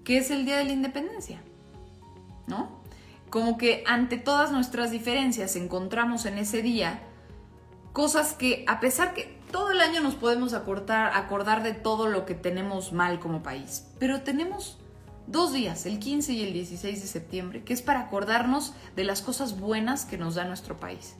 [0.03, 1.41] que es el Día de la Independencia,
[2.47, 2.81] ¿no?
[3.29, 7.01] Como que ante todas nuestras diferencias encontramos en ese día
[7.93, 12.25] cosas que, a pesar que todo el año nos podemos acordar, acordar de todo lo
[12.25, 14.77] que tenemos mal como país, pero tenemos
[15.27, 19.21] dos días, el 15 y el 16 de septiembre, que es para acordarnos de las
[19.21, 21.15] cosas buenas que nos da nuestro país,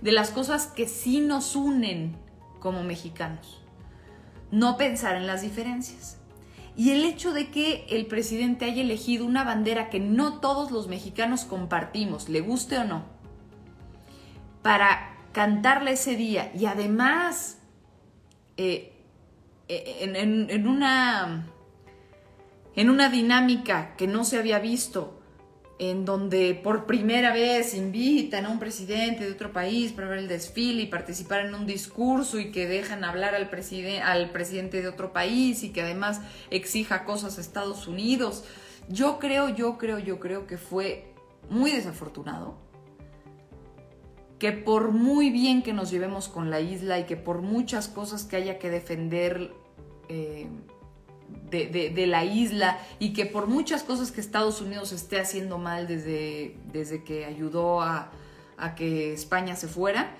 [0.00, 2.16] de las cosas que sí nos unen
[2.60, 3.60] como mexicanos,
[4.50, 6.18] no pensar en las diferencias.
[6.76, 10.86] Y el hecho de que el presidente haya elegido una bandera que no todos los
[10.86, 13.04] mexicanos compartimos, le guste o no,
[14.62, 17.58] para cantarle ese día y además
[18.56, 18.92] eh,
[19.68, 21.46] eh, en, una,
[22.74, 25.17] en una dinámica que no se había visto,
[25.78, 30.28] en donde por primera vez invitan a un presidente de otro país para ver el
[30.28, 33.48] desfile y participar en un discurso y que dejan hablar al,
[34.02, 38.44] al presidente de otro país y que además exija cosas a Estados Unidos.
[38.88, 41.12] Yo creo, yo creo, yo creo que fue
[41.48, 42.56] muy desafortunado
[44.38, 48.24] que por muy bien que nos llevemos con la isla y que por muchas cosas
[48.24, 49.52] que haya que defender
[50.08, 50.48] eh,
[51.50, 56.56] de, la isla y que por muchas cosas que Estados Unidos esté haciendo mal desde,
[56.72, 58.10] desde que ayudó a,
[58.76, 60.14] que España se fuera,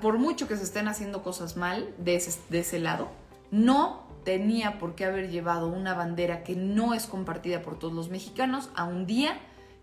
[0.00, 3.08] por mucho que se estén haciendo cosas mal de ese, de ese lado,
[3.50, 8.10] no tenía por qué haber llevado una bandera que no es compartida por todos los
[8.10, 9.40] mexicanos a un día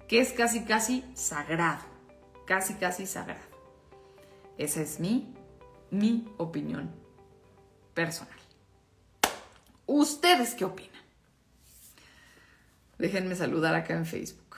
[0.08, 1.98] que es casi casi sagrado
[2.48, 3.46] casi, casi sagrado.
[4.58, 5.32] Esa es mi,
[5.92, 6.90] mi opinión
[7.94, 8.37] personal.
[9.88, 10.92] ¿Ustedes qué opinan?
[13.00, 14.58] Déjenme saludar acá en Facebook.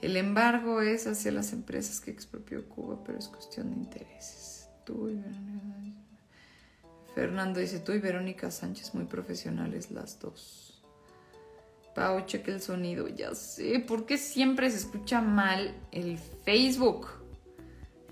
[0.00, 4.68] El embargo es hacia las empresas que expropió Cuba, pero es cuestión de intereses.
[4.84, 5.22] Tú y
[7.14, 10.82] Fernando dice, tú y Verónica Sánchez muy profesionales las dos.
[11.94, 13.08] Pau, cheque el sonido.
[13.08, 17.08] Ya sé, ¿por qué siempre se escucha mal el Facebook?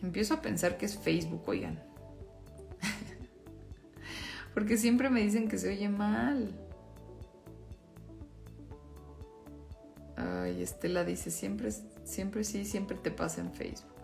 [0.03, 1.83] Empiezo a pensar que es Facebook, oigan.
[4.59, 6.53] Porque siempre me dicen que se oye mal.
[10.17, 11.71] Ay, Estela dice, siempre,
[12.03, 13.95] siempre sí, siempre te pasa en Facebook.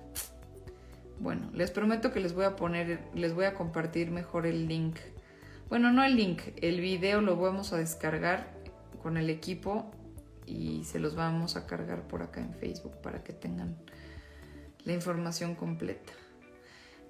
[1.18, 4.96] Bueno, les prometo que les voy a poner, les voy a compartir mejor el link.
[5.68, 8.54] Bueno, no el link, el video lo vamos a descargar
[9.02, 9.90] con el equipo
[10.46, 13.76] y se los vamos a cargar por acá en Facebook para que tengan
[14.84, 16.12] la información completa.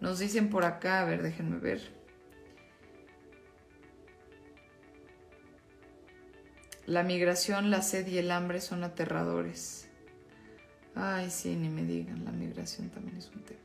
[0.01, 2.04] Nos dicen por acá, a ver, déjenme ver.
[6.87, 9.89] La migración, la sed y el hambre son aterradores.
[10.95, 13.61] Ay, sí, ni me digan, la migración también es un tema.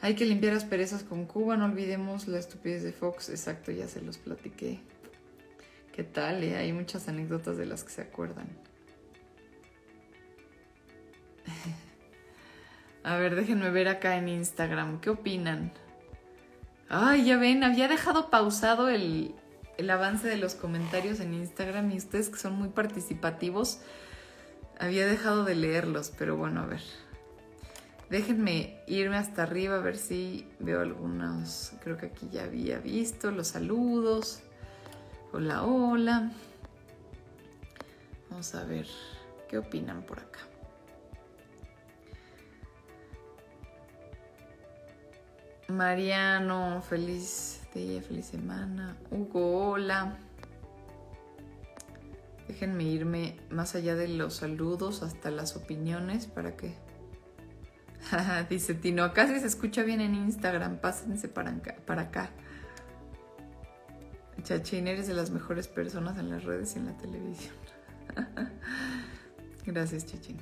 [0.00, 3.86] Hay que limpiar las perezas con Cuba, no olvidemos la estupidez de Fox, exacto, ya
[3.86, 4.80] se los platiqué.
[5.92, 6.42] ¿Qué tal?
[6.44, 6.56] Eh?
[6.56, 8.48] Hay muchas anécdotas de las que se acuerdan.
[13.02, 15.00] A ver, déjenme ver acá en Instagram.
[15.00, 15.72] ¿Qué opinan?
[16.88, 19.34] Ay, ya ven, había dejado pausado el,
[19.80, 23.80] el avance de los comentarios en Instagram y ustedes que son muy participativos,
[24.78, 26.82] había dejado de leerlos, pero bueno, a ver.
[28.10, 31.72] Déjenme irme hasta arriba a ver si veo algunos.
[31.82, 34.40] Creo que aquí ya había visto los saludos.
[35.32, 36.30] Hola, hola.
[38.28, 38.86] Vamos a ver
[39.48, 40.40] qué opinan por acá.
[45.68, 48.96] Mariano, feliz feliz semana.
[49.10, 50.16] Hugo, hola.
[52.48, 56.74] Déjenme irme más allá de los saludos hasta las opiniones para que...
[58.50, 61.54] Dice Tino, acá sí se escucha bien en Instagram, pásense para
[61.86, 62.30] Para acá.
[64.42, 67.54] Chachín, eres de las mejores personas en las redes y en la televisión.
[69.66, 70.38] Gracias, Chachín.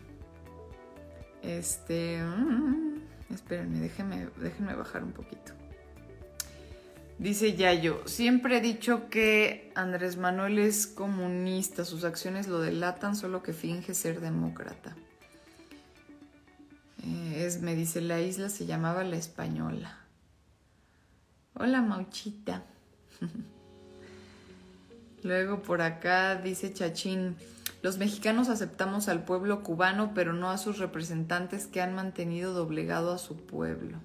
[1.42, 2.22] Este.
[2.22, 3.00] Mm,
[3.34, 5.57] espérenme, déjenme, déjenme bajar un poquito.
[7.18, 13.42] Dice Yayo, siempre he dicho que Andrés Manuel es comunista, sus acciones lo delatan, solo
[13.42, 14.94] que finge ser demócrata.
[17.04, 19.98] Eh, es, me dice, la isla se llamaba La Española.
[21.54, 22.62] Hola, Mauchita.
[25.24, 27.34] Luego por acá dice Chachín,
[27.82, 33.12] los mexicanos aceptamos al pueblo cubano, pero no a sus representantes que han mantenido doblegado
[33.12, 33.98] a su pueblo.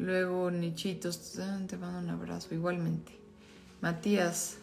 [0.00, 1.38] Luego Nichitos,
[1.68, 3.12] te mando un abrazo, igualmente.
[3.82, 4.56] Matías,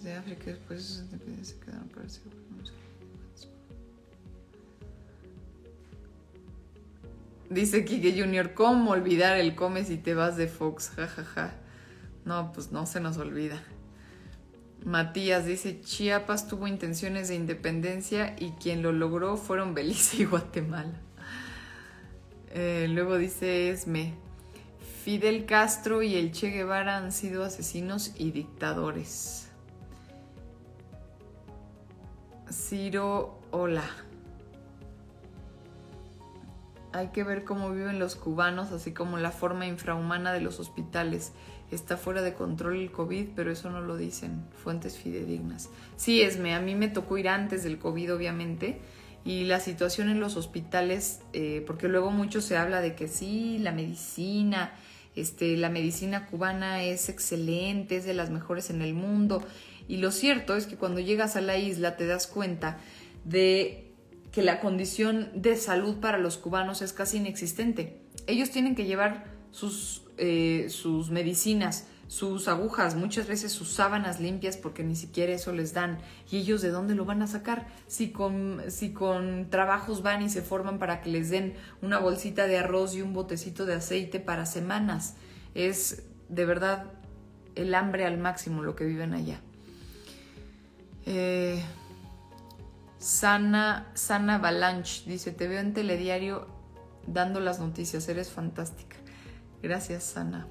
[0.00, 1.04] de África, después
[1.42, 2.06] se quedaron para
[7.48, 10.92] Dice Kike Junior, ¿cómo olvidar el come si te vas de Fox?
[10.94, 11.54] Ja, ja, ja.
[12.24, 13.60] No, pues no se nos olvida.
[14.84, 21.09] Matías dice, Chiapas tuvo intenciones de independencia y quien lo logró fueron Belice y Guatemala.
[22.50, 24.14] Eh, luego dice Esme,
[25.04, 29.48] Fidel Castro y el Che Guevara han sido asesinos y dictadores.
[32.50, 33.84] Ciro, hola.
[36.92, 41.32] Hay que ver cómo viven los cubanos, así como la forma infrahumana de los hospitales.
[41.70, 45.70] Está fuera de control el COVID, pero eso no lo dicen fuentes fidedignas.
[45.96, 48.80] Sí, Esme, a mí me tocó ir antes del COVID, obviamente,
[49.24, 53.58] y la situación en los hospitales, eh, porque luego mucho se habla de que sí,
[53.58, 54.72] la medicina,
[55.14, 59.44] este, la medicina cubana es excelente, es de las mejores en el mundo.
[59.88, 62.78] Y lo cierto es que cuando llegas a la isla te das cuenta
[63.24, 63.92] de
[64.32, 68.00] que la condición de salud para los cubanos es casi inexistente.
[68.26, 74.56] Ellos tienen que llevar sus, eh, sus medicinas, sus agujas, muchas veces sus sábanas limpias
[74.56, 76.00] porque ni siquiera eso les dan.
[76.28, 77.68] ¿Y ellos de dónde lo van a sacar?
[77.86, 82.48] Si con, si con trabajos van y se forman para que les den una bolsita
[82.48, 85.14] de arroz y un botecito de aceite para semanas.
[85.54, 86.86] Es de verdad
[87.54, 89.40] el hambre al máximo lo que viven allá.
[91.06, 91.62] Eh,
[92.98, 96.48] Sana, Sana Balanch dice, te veo en telediario
[97.06, 98.96] dando las noticias, eres fantástica.
[99.62, 100.48] Gracias, Sana.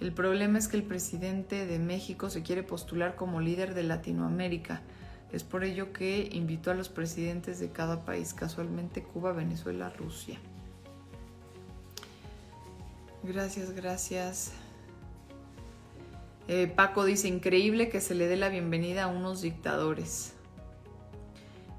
[0.00, 4.82] El problema es que el presidente de México se quiere postular como líder de Latinoamérica.
[5.32, 10.38] Es por ello que invitó a los presidentes de cada país, casualmente Cuba, Venezuela, Rusia.
[13.22, 14.52] Gracias, gracias.
[16.46, 20.34] Eh, Paco dice, increíble que se le dé la bienvenida a unos dictadores.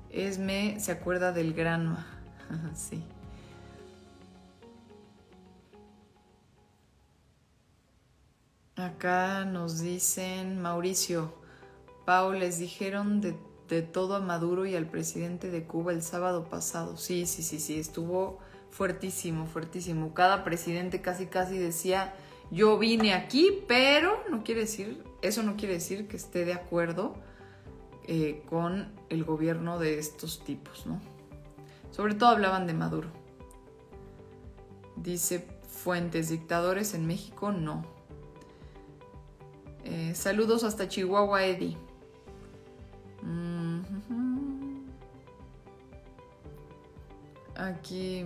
[0.10, 1.98] Esme se acuerda del grano.
[2.74, 3.04] sí.
[8.76, 11.34] Acá nos dicen, Mauricio,
[12.06, 16.98] Pau, les dijeron de, todo a Maduro y al presidente de Cuba el sábado pasado.
[16.98, 18.40] Sí, sí, sí, sí, estuvo
[18.72, 20.14] fuertísimo, fuertísimo.
[20.14, 22.14] Cada presidente casi, casi decía,
[22.52, 27.16] yo vine aquí, pero no quiere decir, eso no quiere decir que esté de acuerdo
[28.08, 31.00] eh, con el gobierno de estos tipos, ¿no?
[31.92, 33.10] Sobre todo hablaban de Maduro.
[34.98, 37.95] Dice Fuentes, dictadores en México, no.
[39.86, 41.78] Eh, saludos hasta Chihuahua, Eddie.
[47.56, 48.26] Aquí,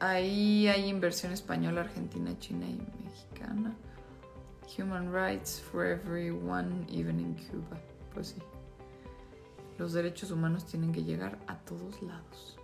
[0.00, 3.76] ahí hay inversión española, argentina, china y mexicana.
[4.78, 7.78] Human rights for everyone, even in Cuba.
[8.14, 8.42] Pues sí.
[9.78, 12.56] Los derechos humanos tienen que llegar a todos lados.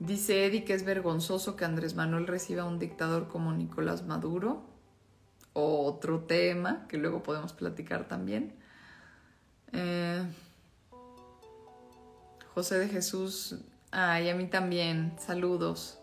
[0.00, 4.73] Dice Eddie que es vergonzoso que Andrés Manuel reciba a un dictador como Nicolás Maduro
[5.54, 8.54] otro tema que luego podemos platicar también.
[9.72, 10.22] Eh,
[12.52, 13.56] José de Jesús,
[13.90, 15.98] ay, a mí también, saludos.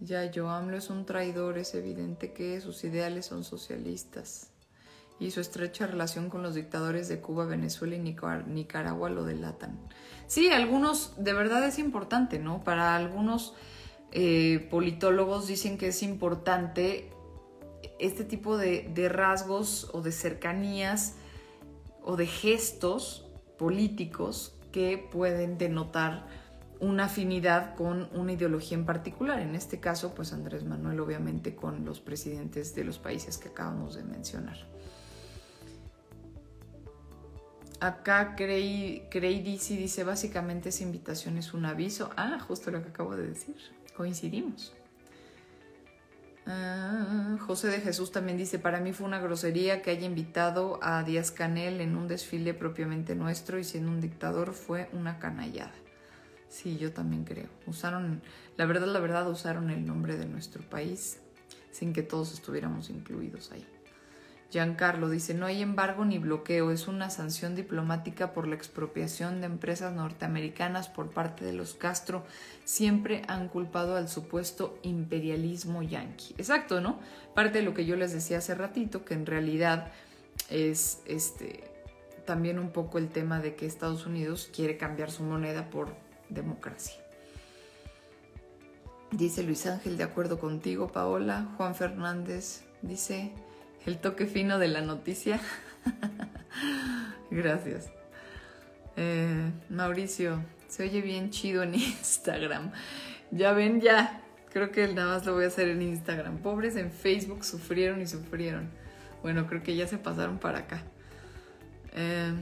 [0.00, 4.50] Ya, yo AMLO es un traidor, es evidente que sus ideales son socialistas
[5.18, 9.78] y su estrecha relación con los dictadores de Cuba, Venezuela y Nicaragua lo delatan.
[10.28, 12.62] Sí, algunos, de verdad es importante, ¿no?
[12.62, 13.54] Para algunos
[14.12, 17.10] eh, politólogos dicen que es importante
[17.98, 21.16] este tipo de, rasgos o de cercanías
[22.02, 23.28] o de gestos
[23.58, 26.26] políticos que pueden denotar
[26.80, 29.40] una afinidad con una ideología en particular.
[29.40, 33.96] En este caso, pues Andrés Manuel obviamente con los presidentes de los países que acabamos
[33.96, 34.56] de mencionar.
[37.80, 42.10] Acá Cray, Cray dice, básicamente esa invitación es un aviso.
[42.16, 43.56] Ah, justo lo que acabo de decir.
[43.96, 44.77] Coincidimos.
[46.50, 51.02] Ah, José de Jesús también dice, para mí fue una grosería que haya invitado a
[51.02, 55.74] Díaz Canel en un desfile propiamente nuestro y siendo un dictador fue una canallada.
[56.48, 57.48] Sí, yo también creo.
[57.66, 58.22] Usaron,
[58.56, 61.20] la verdad, la verdad, usaron el nombre de nuestro país
[61.70, 63.66] sin que todos estuviéramos incluidos ahí.
[64.50, 69.46] Giancarlo dice, no hay embargo ni bloqueo, es una sanción diplomática por la expropiación de
[69.46, 72.24] empresas norteamericanas por parte de los Castro.
[72.64, 76.34] Siempre han culpado al supuesto imperialismo yanqui.
[76.38, 76.98] Exacto, ¿no?
[77.34, 79.92] Parte de lo que yo les decía hace ratito, que en realidad
[80.48, 81.64] es este
[82.24, 85.94] también un poco el tema de que Estados Unidos quiere cambiar su moneda por
[86.28, 86.94] democracia.
[89.10, 91.48] Dice Luis Ángel, de acuerdo contigo, Paola.
[91.56, 93.32] Juan Fernández dice,
[93.86, 95.40] el toque fino de la noticia.
[97.30, 97.90] Gracias.
[98.96, 102.72] Eh, Mauricio, se oye bien chido en Instagram.
[103.30, 104.22] Ya ven, ya.
[104.52, 106.38] Creo que nada más lo voy a hacer en Instagram.
[106.38, 108.70] Pobres en Facebook sufrieron y sufrieron.
[109.22, 110.82] Bueno, creo que ya se pasaron para acá.
[111.92, 112.32] Eh,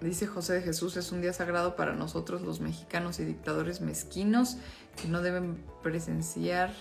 [0.00, 4.56] Dice José de Jesús, es un día sagrado para nosotros los mexicanos y dictadores mezquinos
[5.00, 6.72] que no deben presenciar,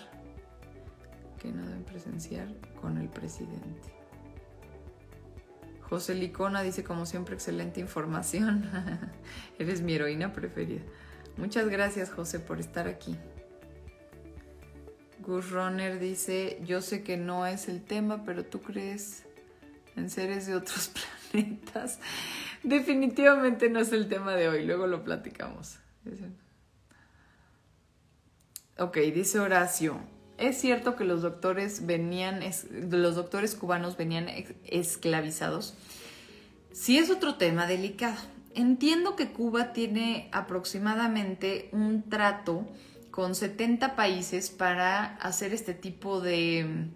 [1.39, 2.47] que no deben presenciar
[2.79, 3.99] con el presidente.
[5.81, 8.69] José Licona dice, como siempre, excelente información.
[9.59, 10.81] Eres mi heroína preferida.
[11.37, 13.17] Muchas gracias, José, por estar aquí.
[15.21, 19.23] Gus Runner dice, yo sé que no es el tema, pero tú crees
[19.95, 20.91] en seres de otros
[21.31, 21.99] planetas.
[22.61, 25.79] Definitivamente no es el tema de hoy, luego lo platicamos.
[28.77, 29.99] Ok, dice Horacio.
[30.39, 32.39] Es cierto que los doctores venían,
[32.89, 34.27] los doctores cubanos venían
[34.63, 35.75] esclavizados.
[36.71, 38.17] Sí es otro tema delicado.
[38.55, 42.65] Entiendo que Cuba tiene aproximadamente un trato
[43.11, 46.87] con 70 países para hacer este tipo de,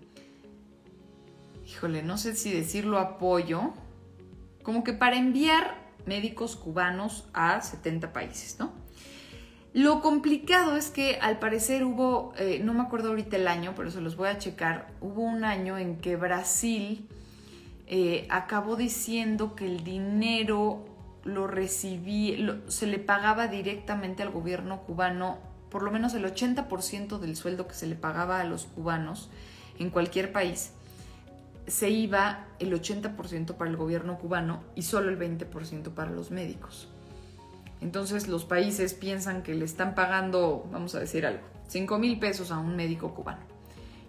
[1.67, 3.73] híjole, no sé si decirlo apoyo,
[4.63, 5.75] como que para enviar
[6.05, 8.82] médicos cubanos a 70 países, ¿no?
[9.73, 13.89] Lo complicado es que al parecer hubo, eh, no me acuerdo ahorita el año, pero
[13.89, 17.07] se los voy a checar, hubo un año en que Brasil
[17.87, 20.85] eh, acabó diciendo que el dinero
[21.23, 25.39] lo recibía, se le pagaba directamente al gobierno cubano,
[25.71, 29.31] por lo menos el 80% del sueldo que se le pagaba a los cubanos
[29.79, 30.73] en cualquier país,
[31.65, 36.92] se iba el 80% para el gobierno cubano y solo el 20% para los médicos.
[37.83, 42.49] Entonces los países piensan que le están pagando, vamos a decir algo, 5 mil pesos
[42.49, 43.41] a un médico cubano.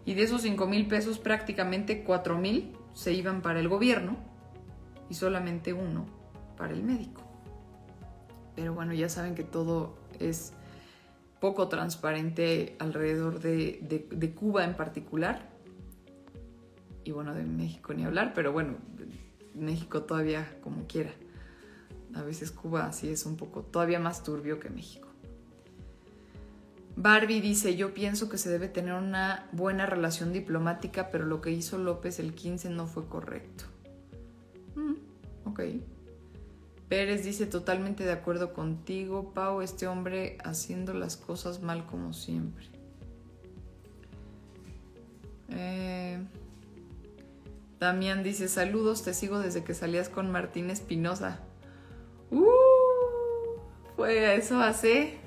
[0.06, 4.16] Y de esos 5 mil pesos prácticamente 4 mil se iban para el gobierno
[5.10, 6.06] y solamente uno
[6.56, 7.22] para el médico.
[8.54, 10.52] Pero bueno, ya saben que todo es
[11.40, 15.50] poco transparente alrededor de, de Cuba en particular.
[17.02, 18.76] Y bueno, de México ni hablar, pero bueno,
[19.52, 21.10] México todavía como quiera.
[22.14, 25.08] A veces Cuba sí es un poco todavía más turbio que México.
[26.96, 31.50] Barbie dice, yo pienso que se debe tener una buena relación diplomática, pero lo que
[31.50, 33.64] hizo López el 15 no fue correcto.
[34.76, 34.94] Mm,
[35.48, 35.60] ok.
[36.88, 42.66] Pérez dice, totalmente de acuerdo contigo, Pau, este hombre haciendo las cosas mal como siempre.
[45.48, 46.22] Eh,
[47.80, 51.40] Damián dice, saludos, te sigo desde que salías con Martín Espinosa.
[52.30, 52.46] Uh,
[53.96, 55.18] fue eso hace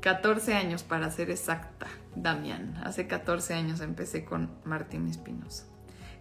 [0.00, 2.80] 14 mm, años para ser exacta, Damián.
[2.84, 5.64] Hace 14 años empecé con Martín Espinosa.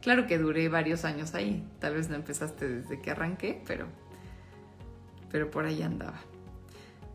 [0.01, 1.67] Claro que duré varios años ahí.
[1.79, 3.87] Tal vez no empezaste desde que arranqué, pero,
[5.31, 6.19] pero por ahí andaba.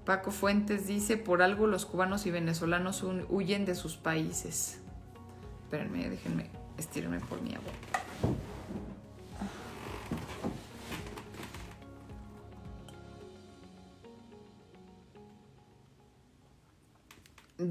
[0.04, 4.80] Paco Fuentes dice, por algo los cubanos y venezolanos huyen de sus países.
[5.64, 7.72] Espérenme, déjenme estirarme por mi agua.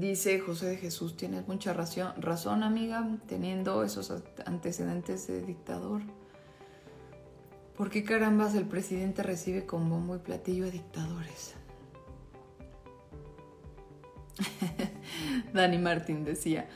[0.02, 4.12] Dice José de Jesús, tienes mucha razón, amiga, teniendo esos
[4.46, 6.02] antecedentes de dictador.
[7.76, 11.54] ¿Por qué carambas el presidente recibe con bombo y platillo a dictadores?
[15.54, 16.68] Dani Martín decía,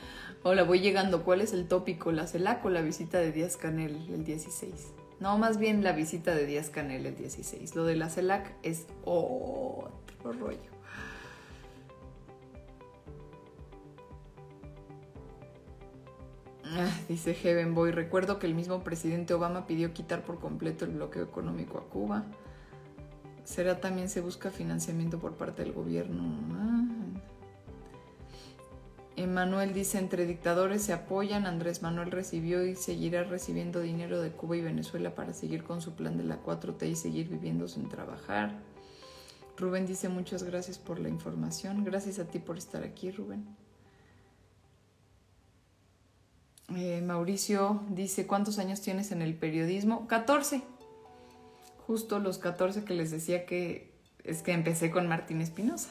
[0.43, 2.13] hola, voy llegando, ¿cuál es el tópico?
[2.13, 4.71] ¿La CELAC o la visita de Díaz Canel el 16?
[5.19, 7.75] No, más bien la visita de Díaz Canel el 16.
[7.75, 9.91] Lo de la CELAC es otro
[10.31, 10.76] rollo.
[16.75, 20.91] Ah, dice Heaven Boy, recuerdo que el mismo presidente Obama pidió quitar por completo el
[20.91, 22.25] bloqueo económico a Cuba.
[23.43, 26.23] ¿Será también se busca financiamiento por parte del gobierno?
[26.51, 26.97] Ah.
[29.15, 34.57] Emanuel dice, entre dictadores se apoyan, Andrés Manuel recibió y seguirá recibiendo dinero de Cuba
[34.57, 38.59] y Venezuela para seguir con su plan de la 4T y seguir viviendo sin trabajar.
[39.57, 41.83] Rubén dice, muchas gracias por la información.
[41.83, 43.47] Gracias a ti por estar aquí, Rubén.
[46.75, 50.07] Eh, Mauricio dice, ¿cuántos años tienes en el periodismo?
[50.07, 50.61] 14.
[51.85, 53.93] Justo los 14 que les decía que
[54.25, 55.89] es que empecé con Martín Espinosa.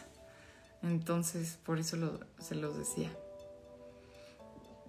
[0.83, 3.11] Entonces, por eso se los decía.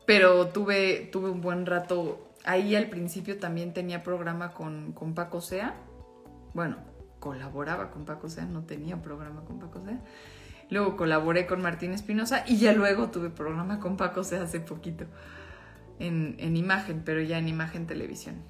[0.06, 2.34] Pero tuve, tuve un buen rato.
[2.44, 5.76] Ahí al principio también tenía programa con, con Paco Sea.
[6.54, 6.78] Bueno,
[7.22, 10.02] colaboraba con Paco Sea, no tenía programa con Paco Sea.
[10.70, 15.06] Luego colaboré con Martín Espinosa y ya luego tuve programa con Paco Sea hace poquito
[16.00, 18.44] en, imagen, pero ya en imagen televisión.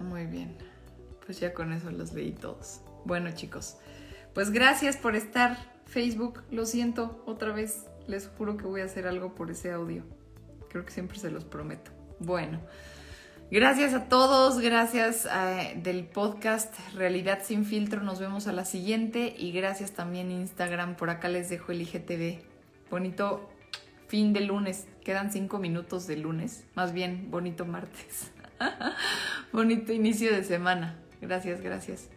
[0.00, 0.56] Muy bien,
[1.26, 2.80] pues ya con eso los leí todos.
[3.04, 3.78] Bueno chicos,
[4.34, 5.56] pues gracias por estar
[5.86, 6.42] Facebook.
[6.50, 10.04] Lo siento, otra vez les juro que voy a hacer algo por ese audio.
[10.70, 11.90] Creo que siempre se los prometo.
[12.20, 12.60] Bueno,
[13.50, 18.02] Gracias a todos, gracias eh, del podcast Realidad sin filtro.
[18.02, 20.96] Nos vemos a la siguiente y gracias también Instagram.
[20.96, 22.47] Por acá les dejo el IGTV.
[22.90, 23.48] Bonito
[24.08, 24.88] fin de lunes.
[25.04, 26.64] Quedan cinco minutos de lunes.
[26.74, 28.32] Más bien, bonito martes.
[29.52, 30.98] bonito inicio de semana.
[31.20, 32.10] Gracias, gracias.